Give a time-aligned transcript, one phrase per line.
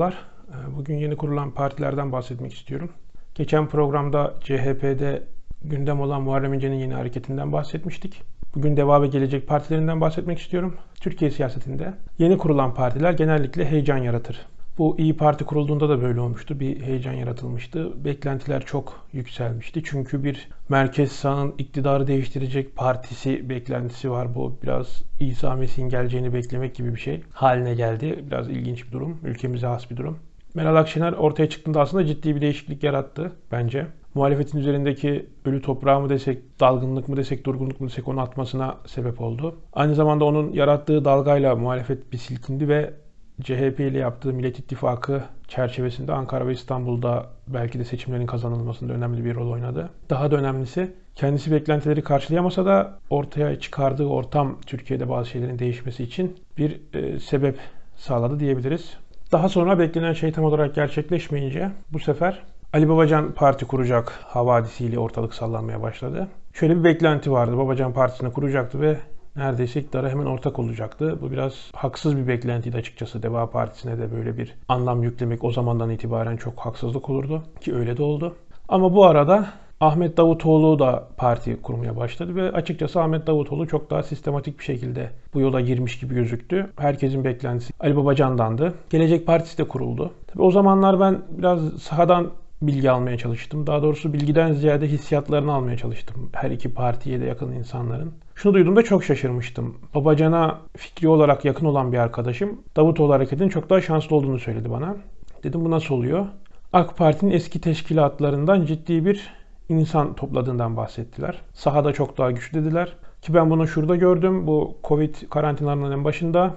[0.00, 0.24] Merhabalar.
[0.48, 2.90] Ee, Bugün yeni kurulan partilerden bahsetmek istiyorum.
[3.34, 5.22] Geçen programda CHP'de
[5.62, 8.22] gündem olan Muharrem İnce'nin yeni hareketinden bahsetmiştik.
[8.54, 10.76] Bugün Deva ve Gelecek partilerinden bahsetmek istiyorum.
[11.00, 14.46] Türkiye siyasetinde yeni kurulan partiler genellikle heyecan yaratır.
[14.78, 16.60] Bu İyi Parti kurulduğunda da böyle olmuştu.
[16.60, 18.04] Bir heyecan yaratılmıştı.
[18.04, 19.82] Beklentiler çok yükselmişti.
[19.84, 24.34] Çünkü bir merkez sağın iktidarı değiştirecek partisi beklentisi var.
[24.34, 28.24] Bu biraz İsa Mesih'in geleceğini beklemek gibi bir şey haline geldi.
[28.26, 29.18] Biraz ilginç bir durum.
[29.24, 30.18] Ülkemize has bir durum.
[30.54, 33.86] Meral Akşener ortaya çıktığında aslında ciddi bir değişiklik yarattı bence.
[34.14, 39.20] Muhalefetin üzerindeki ölü toprağı mı desek, dalgınlık mı desek, durgunluk mu desek onu atmasına sebep
[39.20, 39.56] oldu.
[39.72, 42.94] Aynı zamanda onun yarattığı dalgayla muhalefet bir silkindi ve
[43.40, 49.34] CHP ile yaptığı Millet İttifakı çerçevesinde Ankara ve İstanbul'da belki de seçimlerin kazanılmasında önemli bir
[49.34, 49.90] rol oynadı.
[50.10, 56.36] Daha da önemlisi kendisi beklentileri karşılayamasa da ortaya çıkardığı ortam Türkiye'de bazı şeylerin değişmesi için
[56.58, 57.58] bir e, sebep
[57.96, 58.96] sağladı diyebiliriz.
[59.32, 65.34] Daha sonra beklenen şey tam olarak gerçekleşmeyince bu sefer Ali Babacan parti kuracak havadisiyle ortalık
[65.34, 66.28] sallanmaya başladı.
[66.52, 67.58] Şöyle bir beklenti vardı.
[67.58, 68.96] Babacan partisini kuracaktı ve
[69.36, 71.18] neredeyse iktidara hemen ortak olacaktı.
[71.22, 73.22] Bu biraz haksız bir beklentiydi açıkçası.
[73.22, 77.42] Deva Partisi'ne de böyle bir anlam yüklemek o zamandan itibaren çok haksızlık olurdu.
[77.60, 78.36] Ki öyle de oldu.
[78.68, 79.48] Ama bu arada
[79.80, 85.10] Ahmet Davutoğlu da parti kurmaya başladı ve açıkçası Ahmet Davutoğlu çok daha sistematik bir şekilde
[85.34, 86.70] bu yola girmiş gibi gözüktü.
[86.76, 88.74] Herkesin beklentisi Ali Babacan'dandı.
[88.90, 90.12] Gelecek Partisi de kuruldu.
[90.26, 92.30] Tabii o zamanlar ben biraz sahadan
[92.62, 93.66] bilgi almaya çalıştım.
[93.66, 96.30] Daha doğrusu bilgiden ziyade hissiyatlarını almaya çalıştım.
[96.32, 98.12] Her iki partiye de yakın insanların.
[98.42, 99.76] Şunu duyduğumda çok şaşırmıştım.
[99.94, 104.96] Babacan'a fikri olarak yakın olan bir arkadaşım Davutoğlu hareketinin çok daha şanslı olduğunu söyledi bana.
[105.42, 106.26] Dedim bu nasıl oluyor?
[106.72, 109.34] AK Parti'nin eski teşkilatlarından ciddi bir
[109.68, 111.38] insan topladığından bahsettiler.
[111.52, 112.96] Sahada çok daha güçlü dediler.
[113.22, 114.46] Ki ben bunu şurada gördüm.
[114.46, 116.54] Bu Covid karantinalarının en başında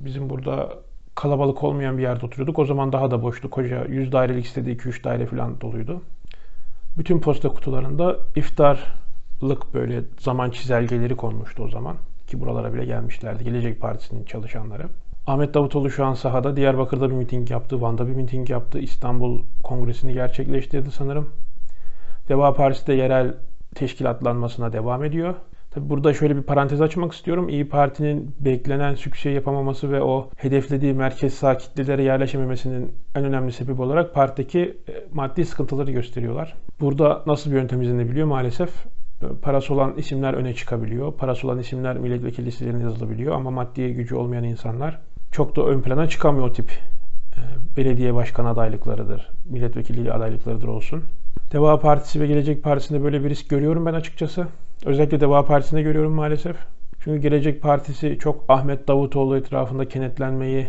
[0.00, 0.68] bizim burada
[1.14, 2.58] kalabalık olmayan bir yerde oturuyorduk.
[2.58, 3.50] O zaman daha da boştu.
[3.50, 6.02] Koca 100 dairelik sitede 2-3 daire falan doluydu.
[6.98, 8.16] Bütün posta kutularında
[9.40, 11.96] iftarlık böyle zaman çizelgeleri konmuştu o zaman.
[12.26, 13.44] Ki buralara bile gelmişlerdi.
[13.44, 14.88] Gelecek Partisi'nin çalışanları.
[15.26, 16.56] Ahmet Davutoğlu şu an sahada.
[16.56, 17.80] Diyarbakır'da bir miting yaptı.
[17.80, 18.78] Van'da bir miting yaptı.
[18.78, 21.28] İstanbul Kongresi'ni gerçekleştirdi sanırım.
[22.28, 23.34] Deva Partisi de yerel
[23.74, 25.34] teşkilatlanmasına devam ediyor.
[25.70, 27.48] Tabi burada şöyle bir parantez açmak istiyorum.
[27.48, 33.82] İyi Parti'nin beklenen sükse yapamaması ve o hedeflediği merkez sağ kitlelere yerleşememesinin en önemli sebebi
[33.82, 36.54] olarak partideki e, maddi sıkıntıları gösteriyorlar.
[36.80, 38.26] Burada nasıl bir yöntem izlenebiliyor?
[38.26, 38.70] Maalesef
[39.42, 41.12] parası olan isimler öne çıkabiliyor.
[41.12, 44.98] Parası olan isimler milletvekili listelerine yazılabiliyor ama maddi gücü olmayan insanlar
[45.32, 46.70] çok da ön plana çıkamıyor o tip
[47.36, 47.40] e,
[47.76, 51.04] belediye başkan adaylıklarıdır, milletvekili adaylıklarıdır olsun.
[51.52, 54.46] Deva Partisi ve Gelecek Partisi'nde böyle bir risk görüyorum ben açıkçası.
[54.84, 56.56] Özellikle Deva Partisi'nde görüyorum maalesef.
[57.00, 60.66] Çünkü Gelecek Partisi çok Ahmet Davutoğlu etrafında kenetlenmeyi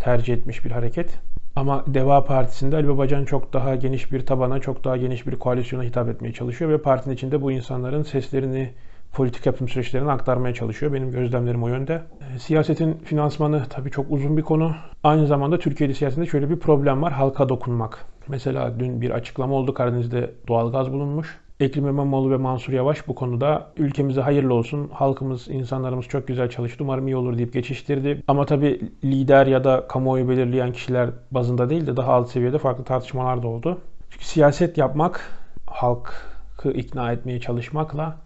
[0.00, 1.18] tercih etmiş bir hareket.
[1.56, 5.82] Ama Deva Partisi'nde Ali Babacan çok daha geniş bir tabana, çok daha geniş bir koalisyona
[5.82, 8.70] hitap etmeye çalışıyor ve partinin içinde bu insanların seslerini,
[9.12, 10.92] politik yapım süreçlerini aktarmaya çalışıyor.
[10.92, 12.02] Benim gözlemlerim o yönde.
[12.34, 14.74] E, siyasetin finansmanı tabii çok uzun bir konu.
[15.04, 17.12] Aynı zamanda Türkiye'de siyasetinde şöyle bir problem var.
[17.12, 18.06] Halka dokunmak.
[18.28, 19.74] Mesela dün bir açıklama oldu.
[19.74, 21.38] Karadeniz'de doğalgaz bulunmuş.
[21.62, 26.84] Ekrem İmamoğlu ve Mansur Yavaş bu konuda ülkemize hayırlı olsun, halkımız, insanlarımız çok güzel çalıştı,
[26.84, 28.22] umarım iyi olur deyip geçiştirdi.
[28.28, 32.84] Ama tabii lider ya da kamuoyu belirleyen kişiler bazında değil de daha alt seviyede farklı
[32.84, 33.78] tartışmalar da oldu.
[34.10, 35.30] Çünkü siyaset yapmak,
[35.66, 38.16] halkı ikna etmeye çalışmakla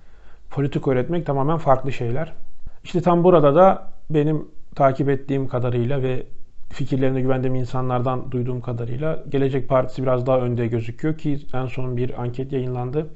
[0.51, 2.33] politik öğretmek tamamen farklı şeyler.
[2.85, 6.27] İşte tam burada da benim takip ettiğim kadarıyla ve
[6.69, 12.23] fikirlerine güvendiğim insanlardan duyduğum kadarıyla Gelecek Partisi biraz daha önde gözüküyor ki en son bir
[12.23, 13.07] anket yayınlandı.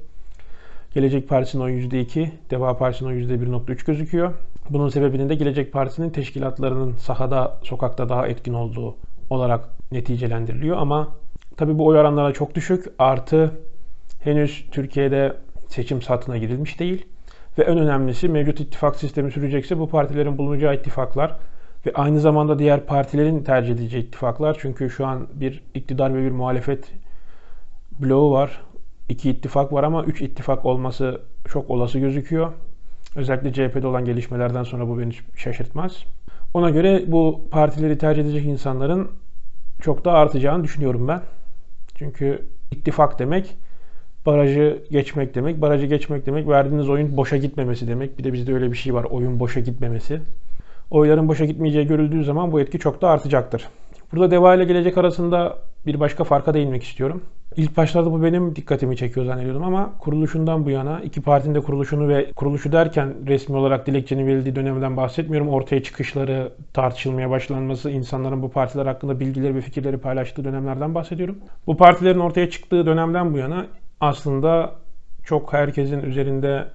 [0.93, 4.33] Gelecek Partisi'nin o %2, Deva Partisi'nin o %1.3 gözüküyor.
[4.69, 8.95] Bunun sebebinin de Gelecek Partisi'nin teşkilatlarının sahada, sokakta daha etkin olduğu
[9.29, 10.77] olarak neticelendiriliyor.
[10.77, 11.07] Ama
[11.57, 12.85] tabii bu oy oranları çok düşük.
[12.99, 13.51] Artı
[14.19, 15.33] henüz Türkiye'de
[15.67, 17.05] seçim saatine girilmiş değil.
[17.57, 21.37] Ve en önemlisi mevcut ittifak sistemi sürecekse bu partilerin bulunacağı ittifaklar
[21.85, 24.57] ve aynı zamanda diğer partilerin tercih edeceği ittifaklar.
[24.59, 26.91] Çünkü şu an bir iktidar ve bir muhalefet
[27.99, 28.61] bloğu var.
[29.09, 32.51] İki ittifak var ama üç ittifak olması çok olası gözüküyor.
[33.15, 36.05] Özellikle CHP'de olan gelişmelerden sonra bu beni şaşırtmaz.
[36.53, 39.11] Ona göre bu partileri tercih edecek insanların
[39.81, 41.21] çok daha artacağını düşünüyorum ben.
[41.95, 43.57] Çünkü ittifak demek
[44.25, 45.61] barajı geçmek demek.
[45.61, 48.19] Barajı geçmek demek verdiğiniz oyun boşa gitmemesi demek.
[48.19, 49.03] Bir de bizde öyle bir şey var.
[49.03, 50.21] Oyun boşa gitmemesi.
[50.91, 53.67] Oyların boşa gitmeyeceği görüldüğü zaman bu etki çok da artacaktır.
[54.11, 57.21] Burada Deva ile Gelecek arasında bir başka farka değinmek istiyorum.
[57.55, 62.07] İlk başlarda bu benim dikkatimi çekiyor zannediyordum ama kuruluşundan bu yana iki partinin de kuruluşunu
[62.07, 65.49] ve kuruluşu derken resmi olarak dilekçenin verildiği dönemden bahsetmiyorum.
[65.49, 71.37] Ortaya çıkışları, tartışılmaya başlanması, insanların bu partiler hakkında bilgileri ve fikirleri paylaştığı dönemlerden bahsediyorum.
[71.67, 73.67] Bu partilerin ortaya çıktığı dönemden bu yana
[73.99, 74.71] aslında
[75.23, 76.67] çok herkesin üzerinde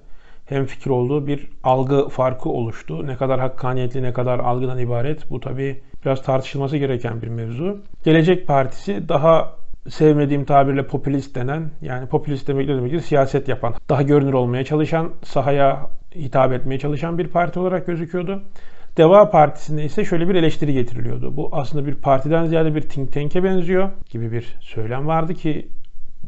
[0.45, 3.07] hem fikir olduğu bir algı farkı oluştu.
[3.07, 7.77] Ne kadar hakkaniyetli, ne kadar algıdan ibaret bu tabii biraz tartışılması gereken bir mevzu.
[8.03, 9.56] Gelecek Partisi daha
[9.89, 12.99] sevmediğim tabirle popülist denen yani popülist demek ne demektir?
[12.99, 18.43] Siyaset yapan, daha görünür olmaya çalışan, sahaya hitap etmeye çalışan bir parti olarak gözüküyordu.
[18.97, 21.37] Deva Partisi'nde ise şöyle bir eleştiri getiriliyordu.
[21.37, 25.67] Bu aslında bir partiden ziyade bir think tank'e benziyor gibi bir söylem vardı ki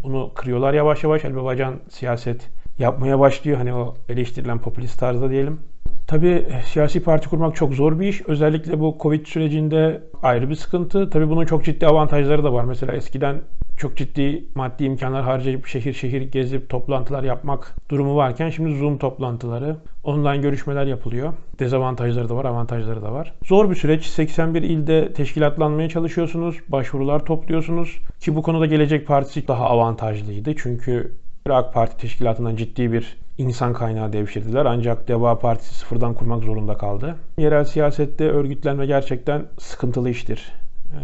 [0.04, 1.26] bunu kırıyorlar yavaş yavaş.
[1.26, 3.58] Ali Babacan siyaset yapmaya başlıyor.
[3.58, 5.60] Hani o eleştirilen popülist tarzda diyelim.
[6.08, 8.22] Tabii siyasi parti kurmak çok zor bir iş.
[8.28, 11.10] Özellikle bu Covid sürecinde ayrı bir sıkıntı.
[11.10, 12.64] Tabii bunun çok ciddi avantajları da var.
[12.64, 13.42] Mesela eskiden
[13.80, 19.76] çok ciddi maddi imkanlar harcayıp şehir şehir gezip toplantılar yapmak durumu varken şimdi Zoom toplantıları,
[20.04, 21.34] online görüşmeler yapılıyor.
[21.60, 23.34] Dezavantajları da var, avantajları da var.
[23.46, 24.06] Zor bir süreç.
[24.06, 30.56] 81 ilde teşkilatlanmaya çalışıyorsunuz, başvurular topluyorsunuz ki bu konuda Gelecek Partisi daha avantajlıydı.
[30.58, 31.12] Çünkü
[31.50, 34.66] AK Parti teşkilatından ciddi bir insan kaynağı devşirdiler.
[34.66, 37.16] Ancak Deva Partisi sıfırdan kurmak zorunda kaldı.
[37.38, 40.52] Yerel siyasette örgütlenme gerçekten sıkıntılı iştir.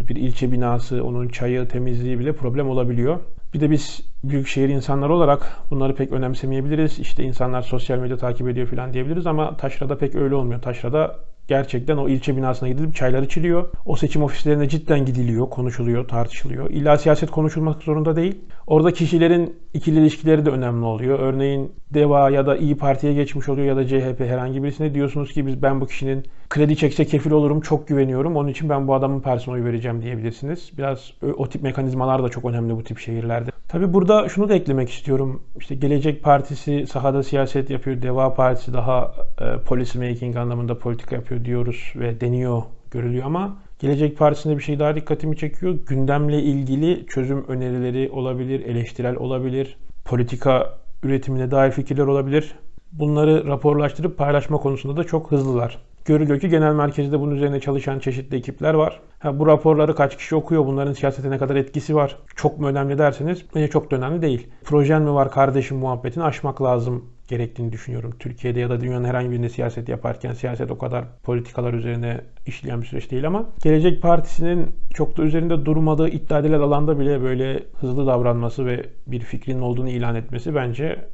[0.10, 3.20] Bir ilçe binası, onun çayı, temizliği bile problem olabiliyor.
[3.54, 7.00] Bir de biz büyükşehir insanlar olarak bunları pek önemsemeyebiliriz.
[7.00, 10.62] İşte insanlar sosyal medya takip ediyor falan diyebiliriz ama Taşra'da pek öyle olmuyor.
[10.62, 11.16] Taşra'da
[11.48, 13.70] gerçekten o ilçe binasına gidilip çaylar içiliyor.
[13.86, 16.70] O seçim ofislerine cidden gidiliyor, konuşuluyor, tartışılıyor.
[16.70, 18.36] İlla siyaset konuşulmak zorunda değil.
[18.68, 21.20] Orada kişilerin ikili ilişkileri de önemli oluyor.
[21.20, 25.48] Örneğin DEVA ya da İyi Parti'ye geçmiş oluyor ya da CHP herhangi birisine diyorsunuz ki
[25.48, 28.36] biz ben bu kişinin kredi çekse kefil olurum, çok güveniyorum.
[28.36, 30.72] Onun için ben bu adamın oy vereceğim diyebilirsiniz.
[30.78, 33.52] Biraz o tip mekanizmalar da çok önemli bu tip şehirlerde.
[33.68, 35.44] Tabii burada şunu da eklemek istiyorum.
[35.60, 38.02] İşte Gelecek Partisi sahada siyaset yapıyor.
[38.02, 44.18] Deva Partisi daha e, policy making anlamında politika yapıyor diyoruz ve deniyor, görülüyor ama Gelecek
[44.18, 45.80] Partisi'nde bir şey daha dikkatimi çekiyor.
[45.88, 52.56] Gündemle ilgili çözüm önerileri olabilir, eleştirel olabilir, politika üretimine dair fikirler olabilir.
[52.92, 55.78] Bunları raporlaştırıp paylaşma konusunda da çok hızlılar.
[56.06, 59.00] Görülüyor ki genel merkezde bunun üzerine çalışan çeşitli ekipler var.
[59.20, 62.98] Ha, bu raporları kaç kişi okuyor, bunların siyasete ne kadar etkisi var, çok mu önemli
[62.98, 64.48] derseniz bence çok da önemli değil.
[64.64, 68.14] Projen mi var kardeşim muhabbetini aşmak lazım gerektiğini düşünüyorum.
[68.20, 72.88] Türkiye'de ya da dünyanın herhangi birinde siyaset yaparken siyaset o kadar politikalar üzerine işleyen bir
[72.88, 78.08] süreç değil ama Gelecek Partisi'nin çok da üzerinde durmadığı iddia edilen alanda bile böyle hızlı
[78.08, 81.06] davranması ve bir fikrinin olduğunu ilan etmesi bence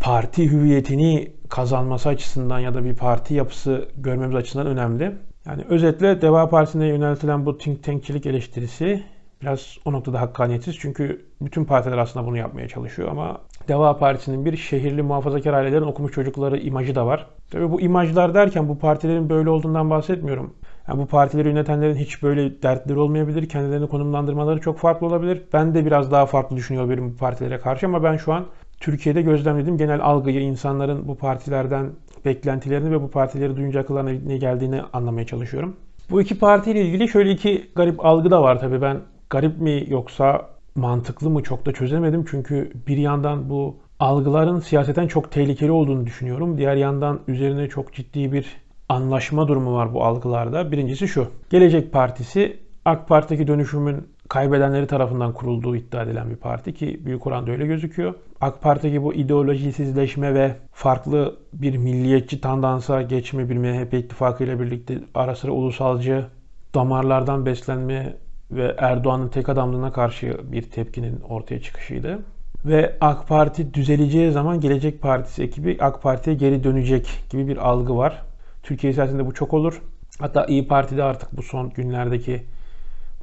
[0.00, 5.12] parti hüviyetini kazanması açısından ya da bir parti yapısı görmemiz açısından önemli.
[5.46, 9.02] Yani özetle Deva Partisi'ne yöneltilen bu think tankçilik eleştirisi
[9.42, 10.78] biraz o noktada hakkaniyetsiz.
[10.78, 16.12] Çünkü bütün partiler aslında bunu yapmaya çalışıyor ama Deva Partisi'nin bir şehirli muhafazakar ailelerin okumuş
[16.12, 17.26] çocukları imajı da var.
[17.50, 20.54] Tabii bu imajlar derken bu partilerin böyle olduğundan bahsetmiyorum.
[20.88, 23.48] Yani bu partileri yönetenlerin hiç böyle dertleri olmayabilir.
[23.48, 25.42] Kendilerini konumlandırmaları çok farklı olabilir.
[25.52, 28.44] Ben de biraz daha farklı düşünüyorum bu partilere karşı ama ben şu an
[28.80, 31.90] Türkiye'de gözlemlediğim genel algıyı, insanların bu partilerden
[32.24, 35.76] beklentilerini ve bu partileri duyunca akıllarına ne geldiğini anlamaya çalışıyorum.
[36.10, 38.82] Bu iki partiyle ilgili şöyle iki garip algı da var tabii.
[38.82, 38.96] Ben
[39.30, 42.24] garip mi yoksa mantıklı mı çok da çözemedim.
[42.30, 46.58] Çünkü bir yandan bu algıların siyaseten çok tehlikeli olduğunu düşünüyorum.
[46.58, 48.46] Diğer yandan üzerine çok ciddi bir
[48.88, 50.72] anlaşma durumu var bu algılarda.
[50.72, 51.26] Birincisi şu.
[51.50, 57.50] Gelecek Partisi AK Parti'deki dönüşümün kaybedenleri tarafından kurulduğu iddia edilen bir parti ki büyük oranda
[57.50, 58.14] öyle gözüküyor.
[58.40, 64.98] AK Parti'deki bu ideolojisizleşme ve farklı bir milliyetçi tandansa geçme bir MHP ittifakı ile birlikte
[65.14, 66.26] ara sıra ulusalcı
[66.74, 68.16] damarlardan beslenme
[68.50, 72.18] ve Erdoğan'ın tek adamlığına karşı bir tepkinin ortaya çıkışıydı.
[72.64, 77.96] Ve AK Parti düzeleceği zaman Gelecek Partisi ekibi AK Parti'ye geri dönecek gibi bir algı
[77.96, 78.22] var.
[78.62, 79.82] Türkiye siyasetinde bu çok olur.
[80.18, 82.42] Hatta İyi Parti'de artık bu son günlerdeki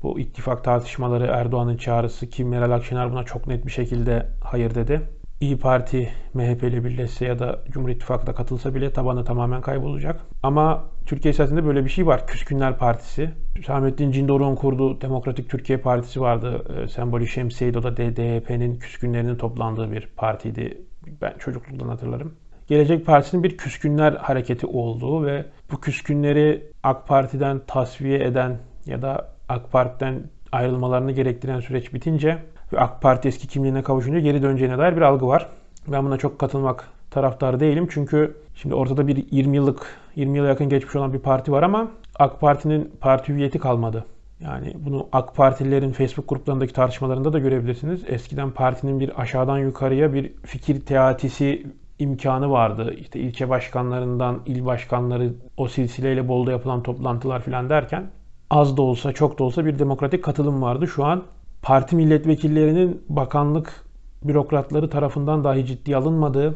[0.03, 5.01] bu ittifak tartışmaları, Erdoğan'ın çağrısı ki Meral Akşener buna çok net bir şekilde hayır dedi.
[5.39, 10.21] İyi Parti MHP ile birleşse ya da Cumhur İttifakı'na katılsa bile tabanı tamamen kaybolacak.
[10.43, 12.27] Ama Türkiye siyasetinde böyle bir şey var.
[12.27, 13.29] Küskünler Partisi.
[13.57, 16.65] Hüsamettin Cindoruk'un kurduğu Demokratik Türkiye Partisi vardı.
[16.83, 17.77] E, sembolü şemsiyeydi.
[17.77, 20.81] O da DDP'nin küskünlerinin toplandığı bir partiydi.
[21.21, 22.33] Ben çocukluktan hatırlarım.
[22.67, 29.31] Gelecek Partisi'nin bir küskünler hareketi olduğu ve bu küskünleri AK Parti'den tasfiye eden ya da
[29.49, 32.37] AK Parti'den ayrılmalarını gerektiren süreç bitince
[32.77, 35.49] AK Parti eski kimliğine kavuşunca geri döneceğine dair bir algı var.
[35.87, 37.87] Ben buna çok katılmak taraftarı değilim.
[37.91, 41.91] Çünkü şimdi ortada bir 20 yıllık, 20 yıla yakın geçmiş olan bir parti var ama
[42.19, 44.05] AK Parti'nin parti hüviyeti kalmadı.
[44.39, 48.03] Yani bunu AK Partililerin Facebook gruplarındaki tartışmalarında da görebilirsiniz.
[48.07, 51.67] Eskiden partinin bir aşağıdan yukarıya bir fikir teatisi
[51.99, 52.93] imkanı vardı.
[52.97, 58.07] İşte ilçe başkanlarından il başkanları o silsileyle Bolu'da yapılan toplantılar falan derken
[58.49, 60.87] az da olsa çok da olsa bir demokratik katılım vardı.
[60.87, 61.23] Şu an
[61.65, 63.83] parti milletvekillerinin bakanlık
[64.23, 66.55] bürokratları tarafından dahi ciddi alınmadığı,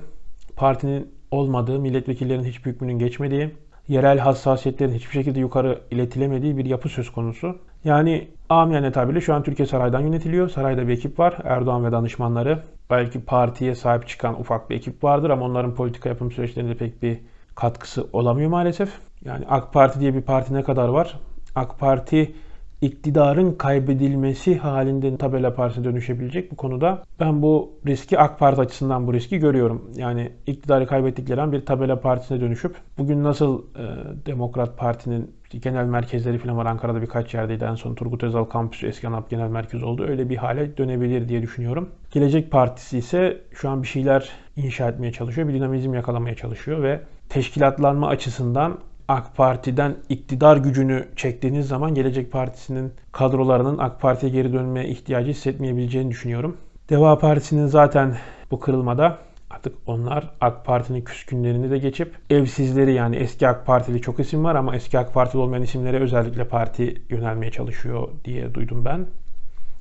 [0.55, 3.55] partinin olmadığı, milletvekillerinin hiçbir hükmünün geçmediği,
[3.87, 7.57] yerel hassasiyetlerin hiçbir şekilde yukarı iletilemediği bir yapı söz konusu.
[7.83, 10.49] Yani amiyane tabirle şu an Türkiye saraydan yönetiliyor.
[10.49, 11.37] Sarayda bir ekip var.
[11.43, 12.63] Erdoğan ve danışmanları.
[12.89, 17.19] Belki partiye sahip çıkan ufak bir ekip vardır ama onların politika yapım süreçlerinde pek bir
[17.55, 18.89] katkısı olamıyor maalesef.
[19.25, 21.19] Yani AK Parti diye bir parti ne kadar var?
[21.55, 22.33] AK Parti
[22.81, 27.03] iktidarın kaybedilmesi halinde tabela partisine dönüşebilecek bu konuda.
[27.19, 29.91] Ben bu riski AK Parti açısından bu riski görüyorum.
[29.95, 33.86] Yani iktidarı kaybettikleri an bir tabela partisine dönüşüp bugün nasıl e,
[34.25, 35.31] Demokrat Parti'nin
[35.62, 37.63] genel merkezleri falan var Ankara'da birkaç yerdeydi.
[37.63, 40.03] En son Turgut Özal kampüsü eski ANAP genel merkez oldu.
[40.03, 41.89] Öyle bir hale dönebilir diye düşünüyorum.
[42.12, 45.48] Gelecek Partisi ise şu an bir şeyler inşa etmeye çalışıyor.
[45.48, 48.77] Bir dinamizm yakalamaya çalışıyor ve teşkilatlanma açısından
[49.09, 56.11] AK Parti'den iktidar gücünü çektiğiniz zaman Gelecek Partisi'nin kadrolarının AK Parti'ye geri dönmeye ihtiyacı hissetmeyebileceğini
[56.11, 56.57] düşünüyorum.
[56.89, 58.17] Deva Partisi'nin zaten
[58.51, 59.17] bu kırılmada
[59.49, 64.55] artık onlar AK Parti'nin küskünlerini de geçip evsizleri yani eski AK Partili çok isim var
[64.55, 69.07] ama eski AK Partili olmayan isimlere özellikle parti yönelmeye çalışıyor diye duydum ben.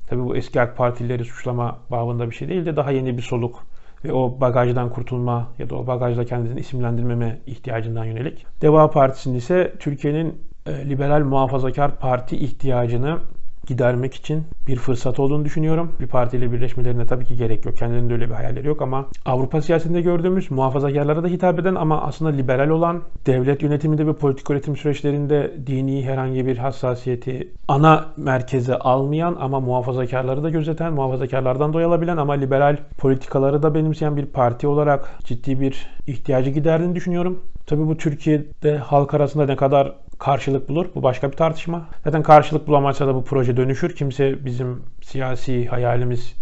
[0.07, 3.63] Tabii bu eski AK Partilileri suçlama babında bir şey değil de daha yeni bir soluk
[4.03, 8.45] ve o bagajdan kurtulma ya da o bagajla kendisini isimlendirmeme ihtiyacından yönelik.
[8.61, 13.19] Deva Partisi'nin ise Türkiye'nin e, liberal muhafazakar parti ihtiyacını
[13.69, 15.91] gidermek için bir fırsat olduğunu düşünüyorum.
[15.99, 17.77] Bir partiyle birleşmelerine tabii ki gerek yok.
[17.77, 22.31] Kendilerinde öyle bir hayalleri yok ama Avrupa siyasetinde gördüğümüz muhafazakarlara da hitap eden ama aslında
[22.31, 29.37] liberal olan devlet yönetiminde ve politik üretim süreçlerinde dini herhangi bir hassasiyeti ana merkeze almayan
[29.39, 35.59] ama muhafazakarları da gözeten, muhafazakarlardan doyalabilen ama liberal politikaları da benimseyen bir parti olarak ciddi
[35.59, 37.39] bir ihtiyacı giderdiğini düşünüyorum.
[37.67, 40.85] Tabii bu Türkiye'de halk arasında ne kadar karşılık bulur.
[40.95, 41.87] Bu başka bir tartışma.
[42.03, 43.95] Zaten karşılık bulamazsa da bu proje dönüşür.
[43.95, 46.35] Kimse bizim siyasi hayalimiz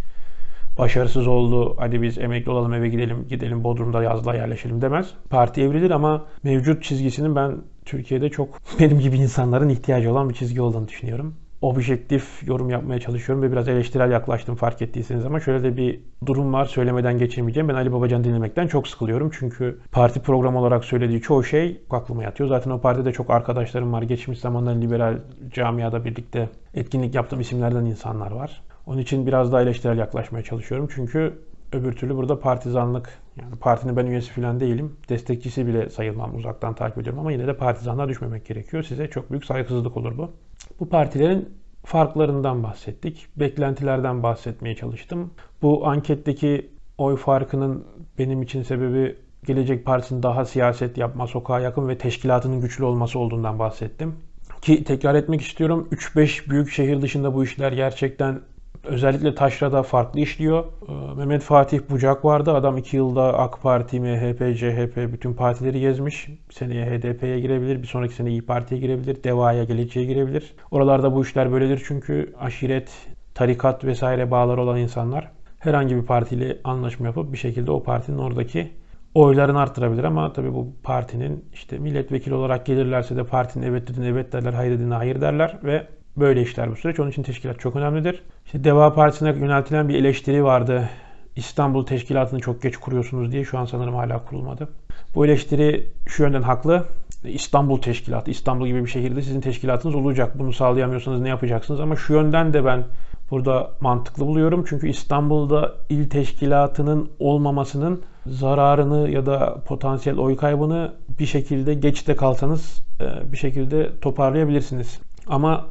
[0.78, 1.76] başarısız oldu.
[1.80, 5.14] Hadi biz emekli olalım eve gidelim, gidelim Bodrum'da yazlığa yerleşelim demez.
[5.30, 7.56] Parti evrilir ama mevcut çizgisinin ben
[7.86, 13.44] Türkiye'de çok benim gibi insanların ihtiyacı olan bir çizgi olduğunu düşünüyorum objektif yorum yapmaya çalışıyorum
[13.44, 17.70] ve biraz eleştirel yaklaştım fark ettiyseniz ama şöyle de bir durum var söylemeden geçemeyeceğim.
[17.70, 22.50] Ben Ali Babacan dinlemekten çok sıkılıyorum çünkü parti programı olarak söylediği çoğu şey aklıma yatıyor.
[22.50, 24.02] Zaten o partide çok arkadaşlarım var.
[24.02, 25.18] Geçmiş zamanların liberal
[25.50, 28.62] camiada birlikte etkinlik yaptığım isimlerden insanlar var.
[28.86, 30.90] Onun için biraz daha eleştirel yaklaşmaya çalışıyorum.
[30.96, 31.34] Çünkü
[31.74, 33.10] öbür türlü burada partizanlık
[33.42, 34.98] yani partinin ben üyesi falan değilim.
[35.10, 36.36] Destekçisi bile sayılmam.
[36.36, 38.84] Uzaktan takip ediyorum ama yine de partizanlığa düşmemek gerekiyor.
[38.84, 40.32] Size çok büyük saygısızlık olur bu.
[40.80, 41.50] Bu partilerin
[41.84, 43.28] farklarından bahsettik.
[43.36, 45.32] Beklentilerden bahsetmeye çalıştım.
[45.62, 47.86] Bu anketteki oy farkının
[48.20, 49.16] benim için sebebi
[49.46, 54.16] Gelecek Partisi'nin daha siyaset yapma, sokağa yakın ve teşkilatının güçlü olması olduğundan bahsettim.
[54.62, 58.42] Ki tekrar etmek istiyorum 3-5 büyük şehir dışında bu işler gerçekten
[58.88, 60.64] Özellikle Taşra'da farklı işliyor.
[60.64, 62.54] Ee, Mehmet Fatih Bucak vardı.
[62.54, 66.28] Adam 2 yılda AK Parti, MHP, CHP bütün partileri gezmiş.
[66.50, 67.82] Seneye HDP'ye girebilir.
[67.82, 69.24] Bir sonraki sene İyi Parti'ye girebilir.
[69.24, 70.56] DEVA'ya, Geleceğe girebilir.
[70.72, 72.90] Oralarda bu işler böyledir çünkü aşiret,
[73.36, 78.72] tarikat vesaire bağları olan insanlar herhangi bir partiyle anlaşma yapıp bir şekilde o partinin oradaki
[79.14, 84.34] oylarını arttırabilir ama tabii bu partinin işte milletvekili olarak gelirlerse de partinin evet dediğine evet
[84.34, 85.88] derler, hayır dediğine hayır derler ve
[86.18, 87.00] Böyle işler bu süreç.
[87.00, 88.24] Onun için teşkilat çok önemlidir.
[88.46, 90.90] İşte Deva Partisi'ne yöneltilen bir eleştiri vardı.
[91.36, 94.70] İstanbul Teşkilatı'nı çok geç kuruyorsunuz diye şu an sanırım hala kurulmadı.
[95.16, 96.86] Bu eleştiri şu yönden haklı.
[97.24, 100.40] İstanbul Teşkilatı, İstanbul gibi bir şehirde sizin teşkilatınız olacak.
[100.40, 101.80] Bunu sağlayamıyorsanız ne yapacaksınız?
[101.80, 102.84] Ama şu yönden de ben
[103.32, 104.66] burada mantıklı buluyorum.
[104.70, 112.16] Çünkü İstanbul'da il teşkilatının olmamasının zararını ya da potansiyel oy kaybını bir şekilde geç de
[112.16, 115.00] kalsanız e, bir şekilde toparlayabilirsiniz.
[115.28, 115.66] Ama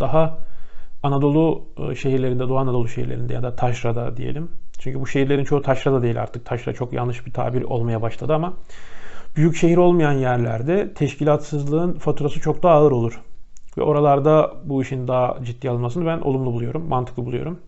[0.00, 0.38] daha
[1.02, 4.48] Anadolu e, şehirlerinde, Doğu Anadolu şehirlerinde ya da taşrada diyelim.
[4.78, 6.46] Çünkü bu şehirlerin çoğu taşrada değil artık.
[6.46, 8.52] Taşra çok yanlış bir tabir olmaya başladı ama
[9.36, 13.20] büyük şehir olmayan yerlerde teşkilatsızlığın faturası çok daha ağır olur.
[13.78, 17.58] Ve oralarda bu işin daha ciddi alınmasını ben olumlu buluyorum, mantıklı buluyorum.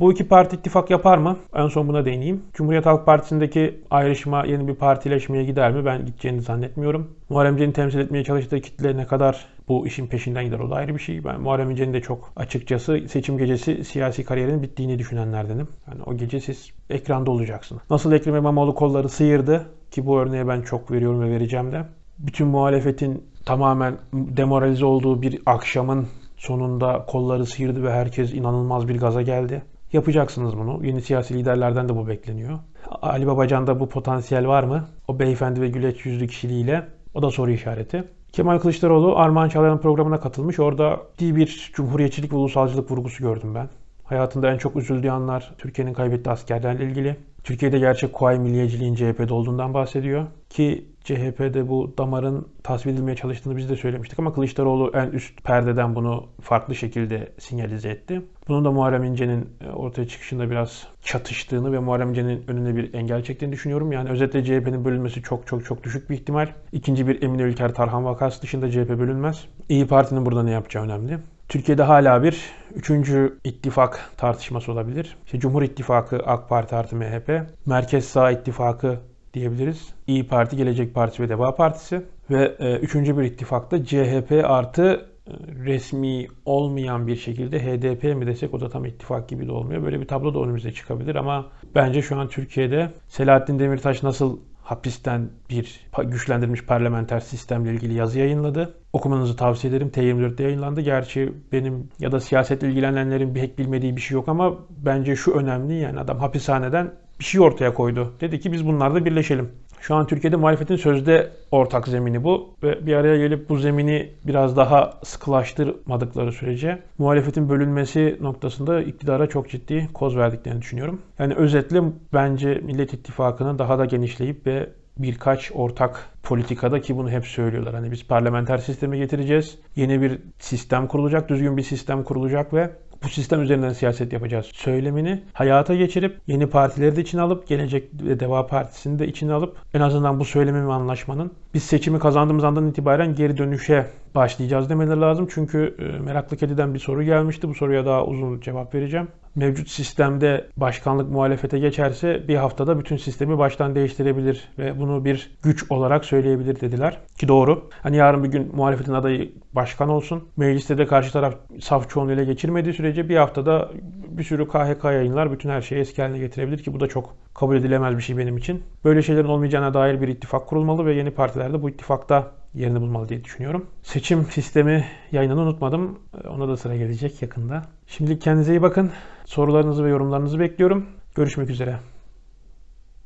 [0.00, 1.36] Bu iki parti ittifak yapar mı?
[1.54, 2.42] En son buna değineyim.
[2.54, 5.84] Cumhuriyet Halk Partisi'ndeki ayrışma yeni bir partileşmeye gider mi?
[5.84, 7.10] Ben gideceğini zannetmiyorum.
[7.28, 11.00] Muharrem temsil etmeye çalıştığı kitle ne kadar bu işin peşinden gider o da ayrı bir
[11.00, 11.24] şey.
[11.24, 15.68] Ben Muharrem İnce'nin de çok açıkçası seçim gecesi siyasi kariyerinin bittiğini düşünenlerdenim.
[15.88, 17.82] Yani o gece siz ekranda olacaksınız.
[17.90, 21.84] Nasıl Ekrem İmamoğlu kolları sıyırdı ki bu örneğe ben çok veriyorum ve vereceğim de.
[22.18, 29.22] Bütün muhalefetin tamamen demoralize olduğu bir akşamın sonunda kolları sıyırdı ve herkes inanılmaz bir gaza
[29.22, 29.62] geldi.
[29.92, 30.86] Yapacaksınız bunu.
[30.86, 32.58] Yeni siyasi liderlerden de bu bekleniyor.
[33.02, 34.88] Ali Babacan'da bu potansiyel var mı?
[35.08, 38.04] O beyefendi ve güleç yüzlü kişiliğiyle o da soru işareti.
[38.32, 40.58] Kemal Kılıçdaroğlu Armağan Çağlayan'ın programına katılmış.
[40.58, 43.68] Orada ciddi bir cumhuriyetçilik ve ulusalcılık vurgusu gördüm ben.
[44.04, 47.16] Hayatında en çok üzüldüğü anlar Türkiye'nin kaybettiği askerlerle ilgili.
[47.44, 50.26] Türkiye'de gerçek kuay milliyetçiliğin CHP'de olduğundan bahsediyor.
[50.50, 55.94] Ki CHP'de bu damarın tasvir edilmeye çalıştığını biz de söylemiştik ama Kılıçdaroğlu en üst perdeden
[55.94, 58.22] bunu farklı şekilde sinyalize etti.
[58.48, 63.22] Bunun da Muharrem İnce'nin e, ortaya çıkışında biraz çatıştığını ve Muharrem İnce'nin önüne bir engel
[63.24, 63.92] çektiğini düşünüyorum.
[63.92, 66.48] Yani özetle CHP'nin bölünmesi çok çok çok düşük bir ihtimal.
[66.72, 69.44] İkinci bir Emine Ülker Tarhan vakası dışında CHP bölünmez.
[69.68, 71.18] İyi Parti'nin burada ne yapacağı önemli.
[71.52, 72.42] Türkiye'de hala bir
[72.74, 75.16] üçüncü ittifak tartışması olabilir.
[75.24, 77.30] İşte Cumhur İttifakı AK Parti artı MHP,
[77.66, 79.00] Merkez Sağ İttifakı
[79.34, 79.94] diyebiliriz.
[80.06, 85.32] İyi Parti, Gelecek Partisi ve Deva Partisi ve e, üçüncü bir ittifakta CHP artı e,
[85.64, 89.82] resmi olmayan bir şekilde HDP mi desek o da tam ittifak gibi de olmuyor.
[89.82, 95.30] Böyle bir tablo da önümüze çıkabilir ama bence şu an Türkiye'de Selahattin Demirtaş nasıl hapisten
[95.50, 98.74] bir güçlendirilmiş parlamenter sistemle ilgili yazı yayınladı.
[98.92, 99.88] Okumanızı tavsiye ederim.
[99.88, 100.80] T24'te yayınlandı.
[100.80, 105.74] Gerçi benim ya da siyasetle ilgilenenlerin pek bilmediği bir şey yok ama bence şu önemli
[105.74, 108.14] yani adam hapishaneden bir şey ortaya koydu.
[108.20, 109.50] Dedi ki biz bunlarda birleşelim.
[109.82, 114.56] Şu an Türkiye'de muhalefetin sözde ortak zemini bu ve bir araya gelip bu zemini biraz
[114.56, 121.02] daha sıkılaştırmadıkları sürece muhalefetin bölünmesi noktasında iktidara çok ciddi koz verdiklerini düşünüyorum.
[121.18, 127.26] Yani özetle bence Millet İttifakı'nın daha da genişleyip ve birkaç ortak politikada ki bunu hep
[127.26, 127.74] söylüyorlar.
[127.74, 129.58] Hani biz parlamenter sistemi getireceğiz.
[129.76, 132.70] Yeni bir sistem kurulacak, düzgün bir sistem kurulacak ve
[133.04, 138.46] bu sistem üzerinden siyaset yapacağız söylemini hayata geçirip yeni partileri de içine alıp Gelecek Deva
[138.46, 143.14] Partisi'ni de içine alıp en azından bu söylemin ve anlaşmanın biz seçimi kazandığımız andan itibaren
[143.14, 145.28] geri dönüşe başlayacağız demeleri lazım.
[145.34, 147.48] Çünkü e, meraklı kediden bir soru gelmişti.
[147.48, 149.08] Bu soruya daha uzun cevap vereceğim.
[149.34, 155.70] Mevcut sistemde başkanlık muhalefete geçerse bir haftada bütün sistemi baştan değiştirebilir ve bunu bir güç
[155.70, 156.98] olarak söyleyebilir dediler.
[157.18, 157.68] Ki doğru.
[157.82, 160.28] Hani yarın bir gün muhalefetin adayı başkan olsun.
[160.36, 163.70] Mecliste de karşı taraf saf çoğunluğuyla geçirmediği sürece bir haftada
[164.08, 167.56] bir sürü KHK yayınlar bütün her şeyi eski haline getirebilir ki bu da çok kabul
[167.56, 168.62] edilemez bir şey benim için.
[168.84, 173.08] Böyle şeylerin olmayacağına dair bir ittifak kurulmalı ve yeni partiler de bu ittifakta yerini bulmalı
[173.08, 173.66] diye düşünüyorum.
[173.82, 175.98] Seçim sistemi yayınını unutmadım.
[176.28, 177.62] Ona da sıra gelecek yakında.
[177.86, 178.90] Şimdilik kendinize iyi bakın.
[179.24, 180.86] Sorularınızı ve yorumlarınızı bekliyorum.
[181.14, 181.91] Görüşmek üzere.